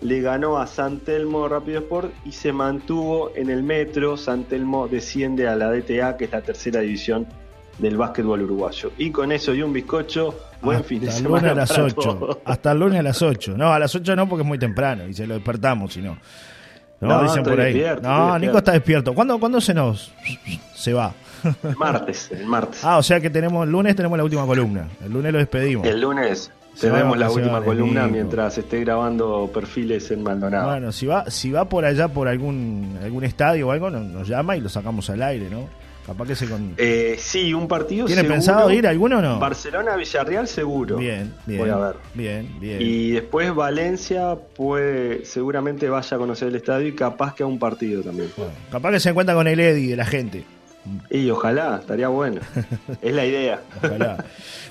le 0.00 0.20
ganó 0.20 0.58
a 0.58 0.66
San 0.66 0.98
Telmo 0.98 1.48
Rápido 1.48 1.80
Sport 1.80 2.12
y 2.24 2.32
se 2.32 2.52
mantuvo 2.52 3.32
en 3.34 3.50
el 3.50 3.62
metro. 3.62 4.16
San 4.16 4.44
Telmo 4.44 4.88
desciende 4.88 5.48
a 5.48 5.56
la 5.56 5.70
DTA, 5.70 6.16
que 6.16 6.24
es 6.26 6.32
la 6.32 6.42
tercera 6.42 6.80
división 6.80 7.26
del 7.78 7.96
básquetbol 7.96 8.42
uruguayo. 8.42 8.92
Y 8.98 9.10
con 9.10 9.32
eso 9.32 9.54
y 9.54 9.62
un 9.62 9.72
bizcocho, 9.72 10.38
buen 10.60 10.84
fin 10.84 11.00
de 11.00 11.10
semana. 11.10 11.52
a 11.52 11.54
las 11.54 11.78
8. 11.78 12.42
Hasta 12.44 12.72
el 12.72 12.78
lunes 12.78 13.00
a 13.00 13.02
las 13.02 13.20
8. 13.22 13.54
No, 13.56 13.72
a 13.72 13.78
las 13.78 13.94
8 13.94 14.14
no 14.16 14.28
porque 14.28 14.42
es 14.42 14.48
muy 14.48 14.58
temprano 14.58 15.06
y 15.08 15.14
se 15.14 15.26
lo 15.26 15.34
despertamos, 15.34 15.92
si 15.92 16.02
no. 16.02 16.18
No, 17.00 17.22
dicen 17.22 17.42
por 17.42 17.60
ahí. 17.60 17.82
no, 18.02 18.38
Nico 18.38 18.58
está 18.58 18.72
despierto. 18.72 19.14
¿Cuándo, 19.14 19.38
¿Cuándo 19.38 19.60
se 19.60 19.74
nos 19.74 20.12
se 20.74 20.92
va? 20.92 21.12
El 21.62 21.76
martes, 21.76 22.30
el 22.30 22.46
martes. 22.46 22.82
Ah, 22.84 22.96
o 22.96 23.02
sea 23.02 23.20
que 23.20 23.28
tenemos 23.28 23.64
el 23.66 23.70
lunes 23.70 23.94
tenemos 23.94 24.16
la 24.16 24.24
última 24.24 24.46
columna. 24.46 24.88
El 25.04 25.12
lunes 25.12 25.32
lo 25.32 25.38
despedimos. 25.38 25.86
El 25.86 26.00
lunes 26.00 26.50
tenemos 26.80 27.18
la 27.18 27.30
última 27.30 27.62
columna 27.62 28.06
mientras 28.06 28.58
esté 28.58 28.80
grabando 28.80 29.50
perfiles 29.52 30.10
en 30.10 30.22
Maldonado. 30.22 30.68
Bueno, 30.68 30.92
si 30.92 31.06
va, 31.06 31.30
si 31.30 31.50
va 31.50 31.68
por 31.68 31.84
allá 31.84 32.08
por 32.08 32.28
algún 32.28 32.98
algún 33.02 33.24
estadio 33.24 33.68
o 33.68 33.70
algo, 33.70 33.90
nos 33.90 34.28
llama 34.28 34.56
y 34.56 34.60
lo 34.60 34.68
sacamos 34.68 35.10
al 35.10 35.22
aire, 35.22 35.48
¿no? 35.50 35.68
Capaz 36.06 36.26
que 36.26 36.34
se 36.34 36.46
con... 36.46 36.74
Eh, 36.76 37.16
sí, 37.18 37.54
un 37.54 37.66
partido 37.66 38.06
¿Tiene 38.06 38.24
pensado 38.24 38.70
ir 38.70 38.86
alguno 38.86 39.18
o 39.18 39.22
no? 39.22 39.38
Barcelona-Villarreal 39.38 40.46
seguro. 40.46 40.98
Bien, 40.98 41.32
bien. 41.46 41.60
Voy 41.60 41.70
a 41.70 41.76
ver. 41.76 41.96
Bien, 42.12 42.60
bien. 42.60 42.76
Y 42.82 43.12
después 43.12 43.54
Valencia 43.54 44.36
puede, 44.54 45.24
seguramente 45.24 45.88
vaya 45.88 46.16
a 46.16 46.18
conocer 46.18 46.48
el 46.48 46.56
estadio 46.56 46.88
y 46.88 46.92
capaz 46.92 47.34
que 47.34 47.42
a 47.42 47.46
un 47.46 47.58
partido 47.58 48.02
también. 48.02 48.30
capaz 48.70 48.90
que 48.90 49.00
se 49.00 49.10
encuentra 49.10 49.34
con 49.34 49.48
el 49.48 49.58
Eddie 49.58 49.90
de 49.90 49.96
la 49.96 50.04
gente. 50.04 50.44
Y 51.10 51.30
ojalá, 51.30 51.78
estaría 51.80 52.08
bueno. 52.08 52.40
es 53.02 53.14
la 53.14 53.24
idea. 53.24 53.60
Ojalá. 53.78 54.24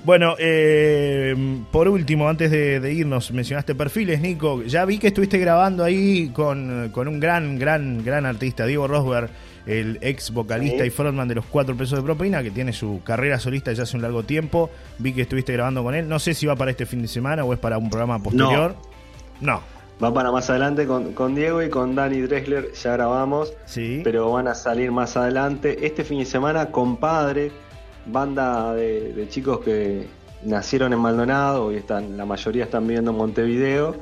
Bueno, 0.04 0.36
eh, 0.38 1.36
por 1.72 1.88
último, 1.88 2.30
antes 2.30 2.52
de, 2.52 2.94
irnos, 2.94 3.32
mencionaste 3.32 3.74
perfiles, 3.76 4.22
Nico. 4.22 4.64
Ya 4.64 4.86
vi 4.86 5.00
que 5.00 5.08
estuviste 5.08 5.40
grabando 5.40 5.84
ahí 5.84 6.30
con, 6.30 6.90
con 6.92 7.08
un 7.08 7.20
gran, 7.20 7.58
gran, 7.58 8.04
gran 8.04 8.26
artista, 8.26 8.66
Diego 8.66 8.88
Rosberg 8.88 9.30
el 9.66 9.98
ex 10.02 10.32
vocalista 10.32 10.86
y 10.86 10.90
frontman 10.90 11.28
de 11.28 11.36
los 11.36 11.46
Cuatro 11.46 11.76
Pesos 11.76 12.00
de 12.00 12.04
Propina, 12.04 12.44
que 12.44 12.52
tiene 12.52 12.74
su 12.74 13.02
carrera 13.04 13.40
solista 13.40 13.72
ya 13.72 13.84
hace 13.84 13.96
un 13.96 14.02
largo 14.02 14.24
tiempo. 14.24 14.70
Vi 15.00 15.14
que 15.14 15.22
estuviste 15.22 15.54
grabando 15.54 15.84
con 15.84 15.96
él. 15.96 16.08
No 16.08 16.20
sé 16.20 16.34
si 16.34 16.46
va 16.46 16.56
para 16.56 16.72
este 16.72 16.86
fin 16.86 17.02
de 17.02 17.08
semana 17.08 17.44
o 17.44 17.54
es 17.54 17.60
para 17.60 17.78
un 17.78 17.90
programa 17.90 18.22
posterior. 18.22 18.76
No. 19.40 19.62
Va 20.02 20.14
para 20.14 20.32
más 20.32 20.50
adelante 20.50 20.88
con, 20.88 21.36
Diego 21.36 21.62
y 21.62 21.70
con 21.70 21.96
Dani 21.96 22.22
Drexler, 22.22 22.74
ya 22.74 22.94
grabamos. 22.94 23.54
Sí. 23.66 24.02
Pero 24.04 24.32
van 24.32 24.48
a 24.48 24.56
salir 24.56 24.92
más 24.92 25.16
adelante. 25.16 25.86
Este 25.86 26.04
fin 26.04 26.20
de 26.20 26.26
semana, 26.26 26.72
compadre, 26.72 27.52
banda 28.06 28.74
de, 28.74 29.28
chicos 29.30 29.60
que 29.60 30.08
nacieron 30.44 30.94
en 30.94 31.00
Maldonado 31.00 31.72
y 31.72 31.76
están, 31.78 32.18
la 32.18 32.26
mayoría 32.26 32.66
están 32.66 32.88
viviendo 32.88 33.12
en 33.12 33.18
Montevideo. 33.18 33.96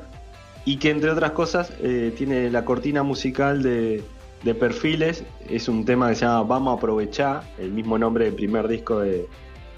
Y 0.64 0.78
que 0.78 0.90
entre 0.90 1.10
otras 1.10 1.32
cosas 1.32 1.72
eh, 1.80 2.12
tiene 2.16 2.50
la 2.50 2.64
cortina 2.64 3.02
musical 3.02 3.62
de, 3.62 4.02
de 4.42 4.54
perfiles. 4.54 5.24
Es 5.48 5.68
un 5.68 5.84
tema 5.84 6.08
que 6.08 6.14
se 6.16 6.24
llama 6.24 6.42
Vamos 6.44 6.74
a 6.74 6.78
aprovechar, 6.78 7.42
el 7.58 7.72
mismo 7.72 7.98
nombre 7.98 8.26
del 8.26 8.34
primer 8.34 8.68
disco 8.68 9.00
de, 9.00 9.26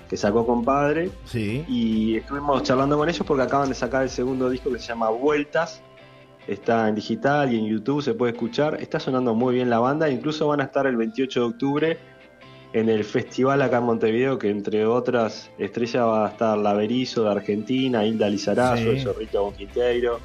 que 0.08 0.16
sacó 0.16 0.46
Compadre. 0.46 1.10
Sí. 1.24 1.64
Y 1.68 2.16
estuvimos 2.16 2.62
charlando 2.62 2.96
con 2.96 3.08
ellos 3.08 3.26
porque 3.26 3.42
acaban 3.42 3.68
de 3.68 3.74
sacar 3.74 4.02
el 4.02 4.10
segundo 4.10 4.48
disco 4.50 4.70
que 4.70 4.78
se 4.78 4.88
llama 4.88 5.10
Vueltas. 5.10 5.82
Está 6.46 6.88
en 6.88 6.94
digital 6.94 7.52
y 7.52 7.58
en 7.58 7.66
YouTube, 7.66 8.02
se 8.02 8.14
puede 8.14 8.32
escuchar. 8.32 8.80
Está 8.80 9.00
sonando 9.00 9.34
muy 9.34 9.54
bien 9.54 9.70
la 9.70 9.78
banda. 9.78 10.10
Incluso 10.10 10.48
van 10.48 10.60
a 10.60 10.64
estar 10.64 10.86
el 10.86 10.96
28 10.96 11.40
de 11.40 11.46
octubre 11.46 11.98
en 12.72 12.88
el 12.88 13.04
festival 13.04 13.62
acá 13.62 13.78
en 13.78 13.84
Montevideo, 13.84 14.38
que 14.38 14.50
entre 14.50 14.84
otras 14.84 15.50
estrellas 15.58 16.04
va 16.04 16.26
a 16.26 16.30
estar 16.30 16.58
La 16.58 16.74
Berizo 16.74 17.24
de 17.24 17.30
Argentina, 17.30 18.04
Hilda 18.04 18.28
Lizarazo, 18.28 18.90
el 18.90 19.00
Zorrito 19.00 19.44
Bonquiteiro 19.44 20.20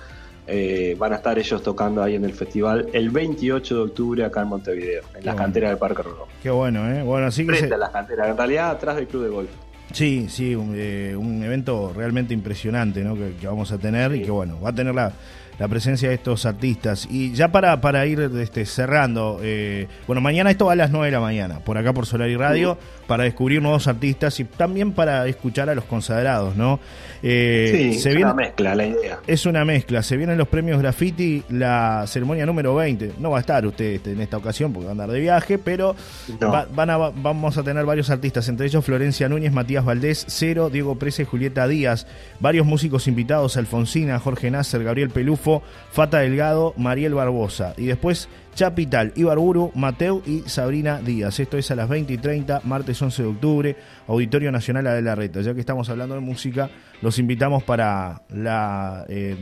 eh, 0.51 0.95
van 0.97 1.13
a 1.13 1.17
estar 1.17 1.37
ellos 1.37 1.61
tocando 1.61 2.01
ahí 2.01 2.15
en 2.15 2.25
el 2.25 2.33
festival 2.33 2.87
el 2.91 3.11
28 3.11 3.75
de 3.75 3.81
octubre 3.81 4.25
acá 4.25 4.41
en 4.41 4.47
Montevideo, 4.47 5.03
en 5.13 5.23
las 5.23 5.35
canteras 5.35 5.69
del 5.69 5.77
Parque 5.77 6.01
Rodó. 6.01 6.27
Qué 6.41 6.49
bueno, 6.49 6.91
¿eh? 6.91 7.03
Bueno, 7.03 7.27
así 7.27 7.45
que. 7.45 7.53
Frente 7.53 7.75
a 7.75 7.77
las 7.77 7.91
canteras, 7.91 8.29
en 8.29 8.35
realidad 8.37 8.71
atrás 8.71 8.95
del 8.95 9.07
club 9.07 9.23
de 9.23 9.29
golf. 9.29 9.49
Sí, 9.93 10.27
sí, 10.27 10.55
un, 10.55 10.73
eh, 10.75 11.11
evento 11.11 11.93
realmente 11.95 12.33
impresionante 12.33 13.03
¿no? 13.03 13.15
que, 13.15 13.33
vamos 13.43 13.71
a 13.71 13.77
tener 13.77 14.15
y 14.15 14.23
que 14.23 14.31
bueno, 14.31 14.59
va 14.59 14.69
a 14.69 14.73
tener 14.73 14.95
la, 14.95 15.13
la 15.59 15.67
presencia 15.67 16.09
de 16.09 16.15
estos 16.15 16.45
artistas. 16.45 17.07
Y 17.11 17.33
ya 17.33 17.51
para, 17.51 17.79
para 17.81 18.05
ir 18.05 18.31
este, 18.39 18.65
cerrando, 18.65 19.39
eh, 19.43 19.87
bueno, 20.07 20.21
mañana 20.21 20.49
esto 20.49 20.65
va 20.65 20.73
a 20.73 20.75
las 20.75 20.89
9 20.89 21.07
de 21.07 21.11
la 21.11 21.19
mañana, 21.19 21.59
por 21.59 21.77
acá 21.77 21.93
por 21.93 22.05
Solar 22.05 22.29
y 22.29 22.37
Radio, 22.37 22.77
para 23.07 23.25
descubrir 23.25 23.61
nuevos 23.61 23.87
artistas 23.87 24.39
y 24.39 24.45
también 24.45 24.93
para 24.93 25.27
escuchar 25.27 25.69
a 25.69 25.75
los 25.75 25.83
consagrados, 25.83 26.55
¿no? 26.55 26.79
Eh, 27.21 27.91
sí, 27.93 28.09
es 28.09 28.15
una 28.15 28.33
mezcla 28.33 28.75
la 28.75 28.85
idea. 28.85 29.19
Es 29.27 29.45
una 29.45 29.65
mezcla, 29.65 30.01
se 30.01 30.15
vienen 30.15 30.37
los 30.37 30.47
premios 30.47 30.79
Graffiti, 30.79 31.43
la 31.49 32.05
ceremonia 32.07 32.45
número 32.45 32.73
20, 32.75 33.13
no 33.19 33.31
va 33.31 33.37
a 33.37 33.41
estar 33.41 33.65
usted 33.65 33.85
este, 33.85 34.13
en 34.13 34.21
esta 34.21 34.37
ocasión 34.37 34.71
porque 34.71 34.85
va 34.85 34.91
a 34.91 34.93
andar 34.93 35.11
de 35.11 35.19
viaje, 35.19 35.57
pero 35.57 35.95
van 36.39 36.89
a, 36.89 36.97
vamos 36.97 37.57
a 37.57 37.63
tener 37.63 37.85
varios 37.85 38.09
artistas, 38.09 38.47
entre 38.47 38.67
ellos 38.67 38.85
Florencia 38.85 39.27
Núñez, 39.27 39.51
Matías 39.51 39.83
Valdés, 39.83 40.25
Cero, 40.29 40.69
Diego 40.69 40.95
Presa 40.95 41.23
y 41.23 41.25
Julieta 41.25 41.67
Díaz, 41.67 42.07
varios 42.39 42.65
músicos 42.65 43.07
invitados, 43.07 43.57
Alfonsina, 43.57 44.19
Jorge 44.19 44.49
Nasser, 44.51 44.83
Gabriel 44.83 45.09
Pelufo, 45.09 45.48
Fata 45.91 46.19
Delgado, 46.19 46.73
Mariel 46.77 47.13
Barbosa. 47.13 47.73
Y 47.77 47.85
después 47.85 48.29
Chapital, 48.59 49.13
Ibarburu, 49.15 49.71
Mateu 49.75 50.21
y 50.25 50.41
Sabrina 50.41 50.99
Díaz. 50.99 51.39
Esto 51.39 51.57
es 51.57 51.71
a 51.71 51.75
las 51.75 51.87
20 51.87 52.11
y 52.11 52.17
30, 52.17 52.61
martes 52.65 53.01
11 53.01 53.23
de 53.23 53.29
octubre, 53.29 53.75
Auditorio 54.07 54.51
Nacional 54.51 54.83
de 54.83 55.01
la 55.01 55.15
Reta. 55.15 55.39
Ya 55.41 55.53
que 55.53 55.61
estamos 55.61 55.89
hablando 55.89 56.15
de 56.15 56.21
música, 56.21 56.69
los 57.01 57.17
invitamos 57.19 57.63
para 57.63 58.21
la 58.33 59.05
eh, 59.07 59.37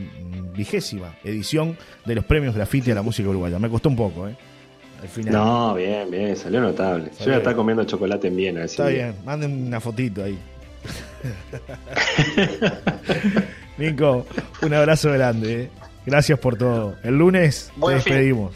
vigésima 0.56 1.16
edición 1.24 1.76
de 2.04 2.14
los 2.14 2.24
premios 2.24 2.54
Graffiti 2.54 2.92
a 2.92 2.94
la 2.94 3.02
música 3.02 3.28
uruguaya. 3.28 3.58
Me 3.58 3.68
costó 3.68 3.88
un 3.88 3.96
poco, 3.96 4.28
¿eh? 4.28 4.36
Al 5.02 5.08
final. 5.08 5.32
No, 5.32 5.74
bien, 5.74 6.08
bien, 6.10 6.36
salió 6.36 6.60
notable. 6.60 7.10
Yo 7.18 7.26
ya 7.26 7.38
estaba 7.38 7.56
comiendo 7.56 7.82
chocolate 7.84 8.28
en 8.28 8.36
Viena. 8.36 8.64
Está 8.64 8.86
bien, 8.86 9.14
manden 9.24 9.66
una 9.66 9.80
fotito 9.80 10.22
ahí. 10.22 10.38
Nico, 13.78 14.26
un 14.62 14.74
abrazo 14.74 15.12
grande. 15.12 15.62
¿eh? 15.62 15.70
Gracias 16.08 16.38
por 16.38 16.56
todo. 16.56 16.94
El 17.02 17.18
lunes 17.18 17.70
te 17.84 17.94
despedimos. 17.94 18.54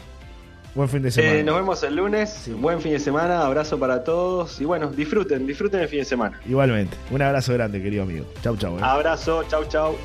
Buen 0.75 0.89
fin 0.89 1.03
de 1.03 1.11
semana. 1.11 1.35
Eh, 1.35 1.43
nos 1.43 1.55
vemos 1.55 1.83
el 1.83 1.95
lunes. 1.95 2.49
Buen 2.57 2.81
fin 2.81 2.93
de 2.93 2.99
semana. 2.99 3.45
Abrazo 3.45 3.77
para 3.77 4.03
todos. 4.03 4.59
Y 4.59 4.65
bueno, 4.65 4.87
disfruten, 4.87 5.45
disfruten 5.45 5.81
el 5.81 5.87
fin 5.87 5.99
de 5.99 6.05
semana. 6.05 6.39
Igualmente. 6.47 6.97
Un 7.11 7.21
abrazo 7.21 7.53
grande, 7.53 7.81
querido 7.81 8.03
amigo. 8.03 8.25
Chau, 8.41 8.57
chau. 8.57 8.79
Eh. 8.79 8.81
Abrazo. 8.81 9.43
Chau, 9.49 9.65
chau. 9.65 9.95